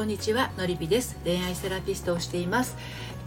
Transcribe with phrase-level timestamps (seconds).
[0.00, 1.18] こんにちはのりぴです。
[1.24, 2.74] 恋愛セラピストをしています。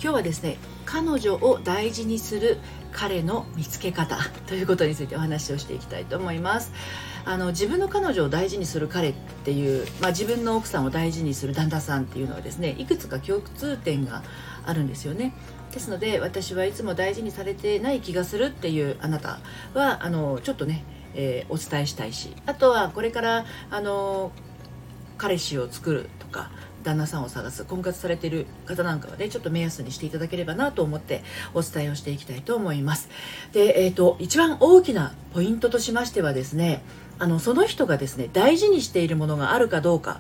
[0.02, 2.58] 今日はですね彼女を大事にする
[2.92, 6.72] 彼の見つけ方ということについてお話をしていきたいと思います。
[7.26, 9.14] あの自分の彼女を大事にする彼っ
[9.46, 14.24] ていう、まあ、自分の奥さんを大事にする旦那さんっていうのはですねいくつか共通点が
[14.66, 15.36] あるんですよね。
[15.72, 19.42] ですので私はいつも大事にされてない気がするっていうあなた
[19.76, 20.84] はあのちょっとね、
[21.14, 24.32] えー、お伝えしたいしあとはこれからあの
[25.18, 26.52] 彼氏を作るとか
[26.84, 31.24] 旦那さんを探す婚活されてる方なんかはねちょっと目安にしていただければなと思って
[31.54, 33.10] お伝えをしていきたいと思います。
[33.54, 36.84] で、えーと、一番大きなポイントとしましてはですね
[37.20, 40.20] あのその人がですね大事にしているものがあるかどうか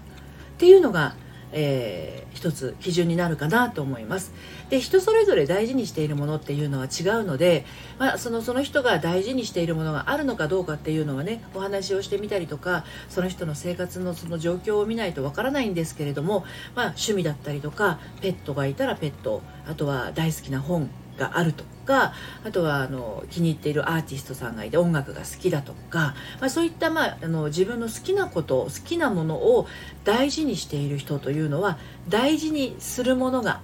[0.55, 1.15] っていうのが
[1.53, 4.33] えー、一つ基準になるかなと思います。
[4.69, 7.65] で人それぞれ大事にしているものっていうのは違うので、
[7.99, 16.45] まあ、そのその人が大事にしているものがあるのかどうかっていうのはねお話をしてみたりとかその人の生活のその状況を見ないとわからないんですけれども、
[16.75, 29.67] まあ、趣味だったりとかペットがいたらペットあとは大好きな本があるとかあとはあの気に入っているアーティストさんがいて音楽が好きだとか、まあ、そういった、まあ、あの自分の好きなこと好きなものを
[30.03, 31.77] 大事にしている人というのは
[32.09, 33.61] 大事にするものが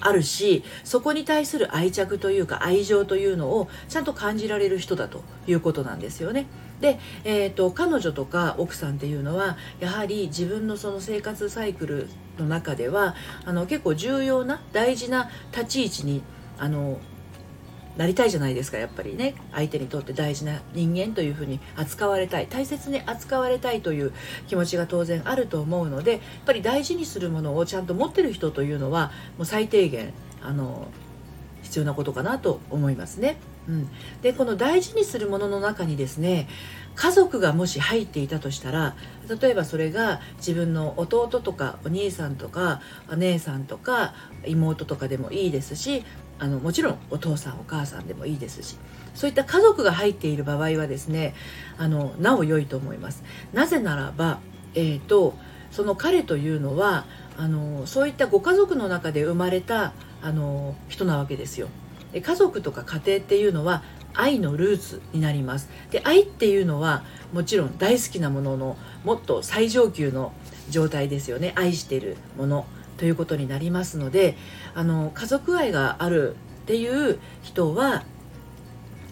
[0.00, 6.46] あるしそこに対する愛着というか愛情というのをちゃんと感じられる人だということなんですよね。
[6.80, 13.14] で、えーと、彼女とか奥さんっていうのはやはり自分のその生活サイクルの中では
[13.46, 16.22] あの結構重要な大事な立ち位置に
[16.58, 16.98] あの
[17.96, 24.12] なりたいじゃないですかやっぱりね相手にとって大事な人間というふうに扱われたい大切に扱われたいという
[24.48, 30.12] 気持ちが当然あると思うのでやっぱり大事にするものをちゃんと持ってる人というのはもう最低限
[30.42, 30.88] あの
[31.62, 33.36] 必要なことかなと思いますね。
[33.68, 33.88] うん、
[34.22, 36.48] でこの大事にするものの中にですね
[36.94, 38.94] 家族がもし入っていたとしたら
[39.40, 44.14] 例えばそれが自分の弟とかお兄さんとかお姉さんとか
[44.46, 46.04] 妹とかでもいいですし
[46.38, 48.76] あのもちろんお父さんお母さんでもいいですし
[49.14, 51.34] そういった家族が入っている場合はですね
[51.78, 53.24] あのなお良いと思います。
[53.52, 54.40] なぜならば、
[54.74, 55.34] えーと、
[55.70, 57.06] その彼というのは
[57.38, 61.68] あのそういったご家族の中で生まれたあの人なわけですよ。
[62.14, 63.82] 家族とか家庭っていうのは
[64.14, 65.68] 愛のルーツになります。
[65.90, 70.32] で愛っていうのはもちろん大好きなもののもっと最上級の
[70.70, 71.52] 状態ですよね。
[71.56, 72.66] 愛してるもの。
[72.96, 74.36] ということになりますので
[74.74, 78.04] あの家族愛があるっていう人は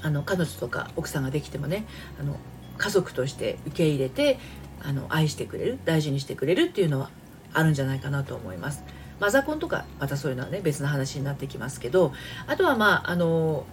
[0.03, 1.85] あの彼女とか奥さんができてもね
[2.19, 2.37] あの
[2.79, 4.39] 家族として受け入れて
[4.83, 7.11] あの愛してくれる大事にしてくれるっていうのは
[7.53, 8.83] あるんじゃないかなと思います。
[9.25, 12.13] マザコンとかまたそういうのはね別の話になってきますけど
[12.47, 13.65] あとはまああの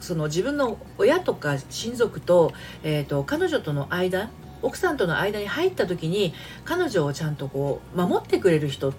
[0.00, 4.30] その自分の親とか親族と,、えーと彼女との間
[4.62, 6.32] 奥さんとの間に入った時に
[6.64, 8.94] 彼女をちゃんとこう守ってくれる人っ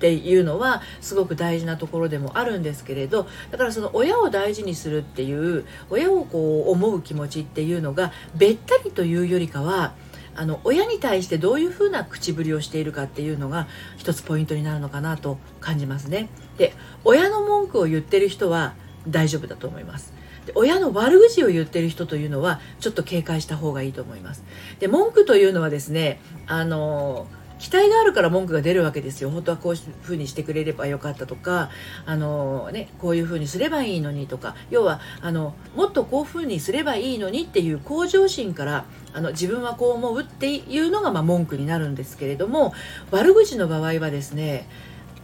[0.00, 9.92] ていうのはすごく大事なところでもあるんですけれどだからその親を大事にするっていう親をこう思う気持ちっていうのがべったりというよりかは
[10.34, 16.28] あの親に対してどういうふうな口ぶりをしているかっていうのが一つポイントになるのかなと感じますね。
[16.58, 18.74] で親の文句を言ってる人は
[19.08, 20.12] 大丈夫だと思います。
[20.46, 24.42] で親の悪口を言ってる人というのはちょっと警戒した方がいいと思います。
[24.80, 27.26] で文句というのはですねあの
[27.62, 29.30] 期待があるから文句が出るわけですよ。
[29.30, 31.70] 本当はこういうふうにしてくれればよかったとか
[32.04, 42.74] あの、ね、こういうふうにすればいいのにとか要はあのもっとこういうふうにすればいいのにっていう向上心からあの自分はこう思うっていうのがまあ文句になるんですけれども
[43.12, 44.68] 悪口の場合はですね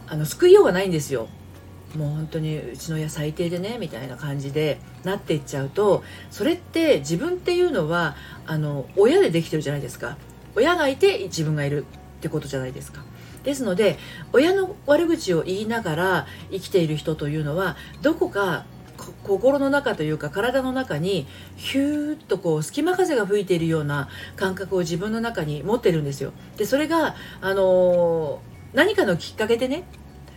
[0.07, 1.27] あの救いようがないんですよ。
[1.97, 10.15] もう本当にうちの親最低でねみたいな感じでなっていっちゃうとそれって自分っていうのはあの親でできてるじゃないですか。
[10.55, 11.85] 親がいて自分がいる。
[12.19, 13.01] ってことじゃないですか。
[13.43, 13.97] ですので
[14.33, 18.65] 親の悪口を言いながら生きている人というのはどこか
[19.23, 21.25] 心の中というか体の中に
[21.55, 26.33] ヒューッとこう隙間風が吹いているような感覚を自分の中に持ってるんですよ。
[26.57, 29.85] でそれが、あのー、何かのきっかけでね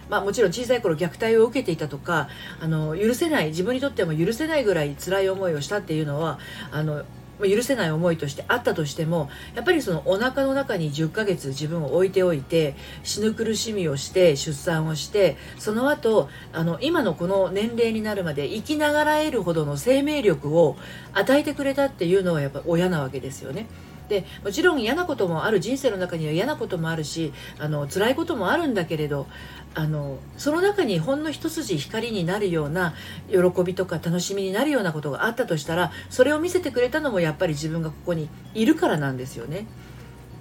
[0.08, 2.28] まあ、もちろん小さい頃虐待を受けていたとか
[2.60, 6.38] あの許せない自分にとっても許せないぐらい辛い思いをしたっていうのは
[6.70, 7.04] あの
[7.48, 20.76] 許せない思いとしてあったとしてもやっぱりそのお腹の中に10ヶ月自分を置いておいて死ぬ苦しみをして出産をしてその後あの今のこの年齢になるまで生きながらえるほどの生命力を
[21.12, 23.66] 与えてくれたっていうのはやっぱ親なわけですよね。
[24.12, 29.26] でもちろん嫌なこともある人生の中には嫌なこともあるしあの辛いこともあるんだけれど
[29.74, 32.92] あのその中にほんの一筋光になるような
[33.30, 39.66] 喜びとか楽しみになるようなことがあったとしたらそれを見せてくれたのもやっぱり自分がここにいるからなんですよね。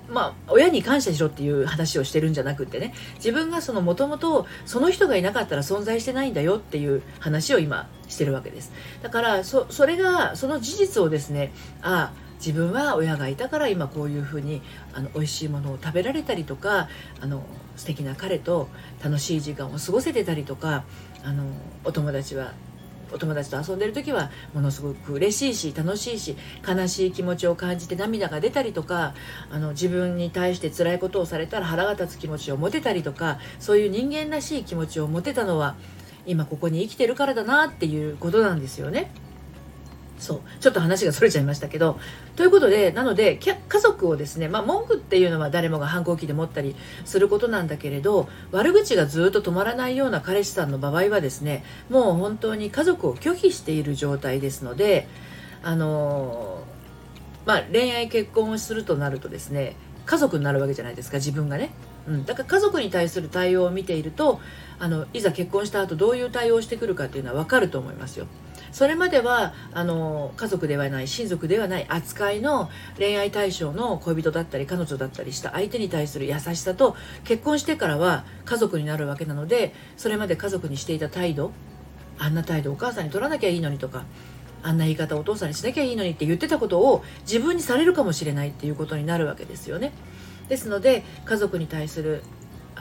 [0.09, 16.89] まあ、親に感謝しろっていう話をしてるんじゃなくってね自分がそのもともとその人がいなかったら存在してないんだよっていう話を今してるわけですだからそそれがその事実をですねああ自分は親がいたから今こういうふうにあの美味しいものを食べられたりとか
[17.21, 17.43] あの
[17.77, 18.67] 素敵な彼と
[19.03, 20.83] 楽しい時間を過ごせてたりとか
[21.23, 21.45] あの
[21.83, 22.53] お友達は
[23.13, 26.35] お友達と遊んでる時はものすごく嬉しいし楽しいし
[26.67, 29.13] 悲しい気持ちを感じて涙が出たりとか
[29.51, 35.75] あの自分に対して辛いことをされたら腹が立つ気持ちを持てたりとかそういう人間らしい気持ちを持てたのは
[36.25, 39.11] 今ここに生きてるからだなっていうことなんですよね。
[40.21, 40.41] そう。
[40.61, 41.99] ちょっと話がそれちゃいましたけど。
[42.35, 55.07] ということでなので家族をですね、まあ、文句っていうのは誰もが反抗期で持ったりすることなんだけれど悪口がずっと止まらないような彼氏さんの場合はですねもう本当に家族を拒否している状態ですので
[55.63, 56.63] あの
[57.45, 59.75] まあ、恋愛結婚をするとなるとですね
[60.05, 61.71] 家族になるわけじゃないですか自分がね、
[62.07, 64.39] うん、だから家族に対する対応を見ていると
[64.79, 68.27] あのいざ結婚した後どういう対応をしてくるかっていうのは分かると思いますよ。
[68.71, 81.51] それまではあの家族ではない親族ではない扱いの恋愛対象の恋人だったり彼女だったりした相手に対する優しさと結婚してからは家族になるわけなのでそれまで家族にしていた態度
[82.17, 84.05] あんな態度お母さんに取らなきゃいいのにとか
[84.63, 89.91] あんな言い方お父さんにしなきゃいいのにって言ってたことを自分にされるかもしれないっていうことになるわけですよね。
[90.49, 92.23] ですので家族に対する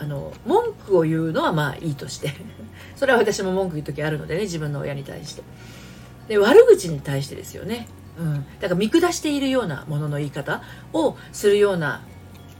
[0.00, 2.32] あの文句を言うのはまあいいとして。
[2.97, 5.43] それは私も文句言う時あるのでね自分の親に対して。
[6.29, 10.62] で悪口に対してですよね、うん、だから見下しているようなものの言い方
[10.93, 12.02] をするような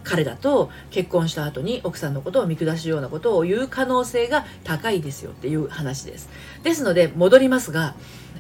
[0.03, 6.29] 彼だと結婚した後に奥さんのことを見下すようなことを言う可能性が高いですよっていう話です。
[6.63, 7.95] ですので戻りますが、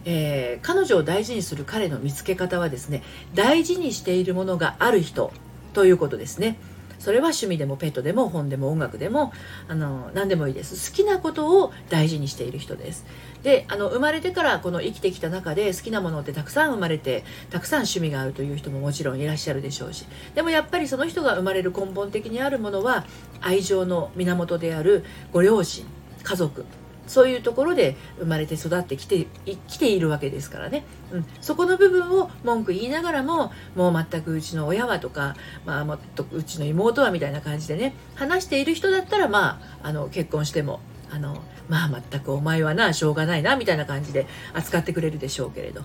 [0.04, 3.02] えー、彼女を大事にする彼の見つけ方はですね
[3.34, 5.32] 大事にしているものがある人
[5.74, 6.56] ということですね。
[7.00, 9.32] それは趣味でもペットでも本でも音楽でも
[9.68, 10.90] あの何でもいいです。
[10.90, 13.06] 好きなことを大事にしている人です。
[13.42, 20.04] であの生まれてからこの生きてきた中で好きなものってたくさん生まれてたくさん趣味があるという人ももちろんいらっしゃるでしょうし。
[20.34, 23.06] でもやっぱりその人が生まれる根本的にあるものは
[23.40, 25.86] 愛情の源であるご両親
[26.22, 26.64] 家族。
[27.10, 29.26] そういうところで生まれて育ってきて
[29.66, 35.34] きているわけですからね、うん、そこの部分を文句言いながらももう全くうちの親はとか、
[35.66, 40.78] まあ、もっとうちの妹はみたいな感じでね話している人だったらまああの結婚しても
[41.10, 45.82] あのまあ全くお前はなしょうがないなみたいな感じで扱ってくれるでしょうけれど。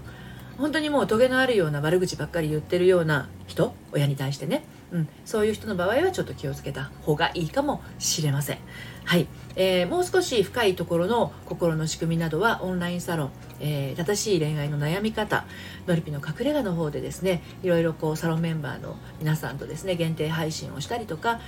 [0.57, 8.59] 本当にもうトゲのあるような悪口ばっかり言ってるような人親に対してね、うん、そういう人の場合はちょっと気をつけた方がいいかもしれません。
[9.05, 15.45] はい、えー、もう少し深いところの心の仕組みなどはオンラインサロン、えー、正しい恋愛の悩み方
[15.85, 21.39] のりぴの隠れ家の方でですねいろいろこうサロンメンバーの皆さんとですね限定配信をしたりとか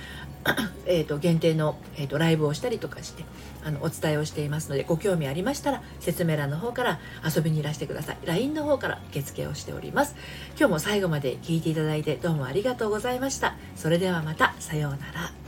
[0.86, 3.24] えと限定の、えーとライブをしたりとかして
[3.64, 8.18] あのお伝えをしていますのでご興味ありましたら説明欄の方から遊びにいらしてください。
[8.24, 10.14] LINE の方から受付をしております。
[10.56, 13.56] 今日も最後まで聞いていただいてどうもありがとうございました。
[13.74, 14.54] それではまた。
[14.60, 15.47] さようなら。